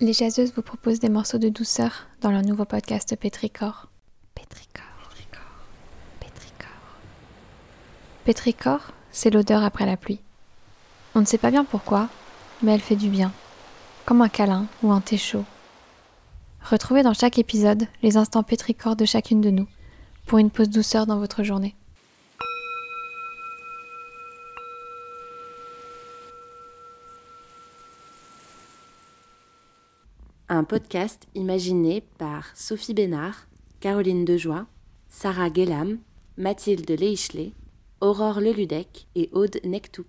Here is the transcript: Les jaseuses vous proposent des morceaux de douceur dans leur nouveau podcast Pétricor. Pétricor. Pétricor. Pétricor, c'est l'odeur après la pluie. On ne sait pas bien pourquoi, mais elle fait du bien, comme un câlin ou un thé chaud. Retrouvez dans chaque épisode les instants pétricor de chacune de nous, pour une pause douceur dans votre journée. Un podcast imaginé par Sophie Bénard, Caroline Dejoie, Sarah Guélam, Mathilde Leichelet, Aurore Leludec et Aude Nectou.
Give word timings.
Les 0.00 0.12
jaseuses 0.12 0.52
vous 0.54 0.62
proposent 0.62 0.98
des 0.98 1.08
morceaux 1.08 1.38
de 1.38 1.48
douceur 1.48 2.06
dans 2.20 2.30
leur 2.30 2.42
nouveau 2.42 2.64
podcast 2.64 3.14
Pétricor. 3.16 3.88
Pétricor. 4.34 4.84
Pétricor. 6.18 6.70
Pétricor, 8.24 8.80
c'est 9.12 9.30
l'odeur 9.30 9.62
après 9.62 9.86
la 9.86 9.96
pluie. 9.96 10.20
On 11.14 11.20
ne 11.20 11.24
sait 11.24 11.38
pas 11.38 11.50
bien 11.50 11.64
pourquoi, 11.64 12.08
mais 12.62 12.72
elle 12.72 12.80
fait 12.80 12.96
du 12.96 13.08
bien, 13.08 13.32
comme 14.04 14.22
un 14.22 14.28
câlin 14.28 14.66
ou 14.82 14.90
un 14.90 15.00
thé 15.00 15.16
chaud. 15.18 15.44
Retrouvez 16.62 17.02
dans 17.02 17.14
chaque 17.14 17.38
épisode 17.38 17.86
les 18.02 18.16
instants 18.16 18.42
pétricor 18.42 18.96
de 18.96 19.04
chacune 19.04 19.40
de 19.40 19.50
nous, 19.50 19.68
pour 20.26 20.38
une 20.38 20.50
pause 20.50 20.70
douceur 20.70 21.06
dans 21.06 21.18
votre 21.18 21.42
journée. 21.42 21.76
Un 30.54 30.64
podcast 30.64 31.28
imaginé 31.34 32.02
par 32.18 32.54
Sophie 32.54 32.92
Bénard, 32.92 33.46
Caroline 33.80 34.26
Dejoie, 34.26 34.66
Sarah 35.08 35.48
Guélam, 35.48 35.96
Mathilde 36.36 36.90
Leichelet, 36.90 37.52
Aurore 38.02 38.42
Leludec 38.42 39.06
et 39.14 39.30
Aude 39.32 39.58
Nectou. 39.64 40.04